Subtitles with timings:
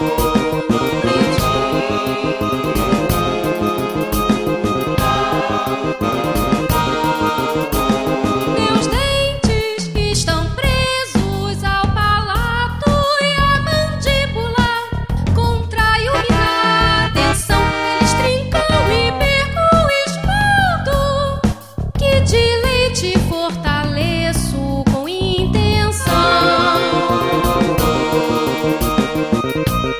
[0.00, 0.19] Meus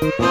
[0.01, 0.30] Meu